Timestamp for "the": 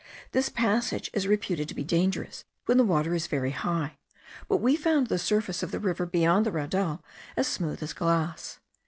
2.79-2.83, 5.09-5.19, 5.69-5.77, 6.43-6.51